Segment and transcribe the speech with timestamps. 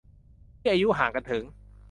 [0.59, 1.43] ที่อายุห่างกันถึง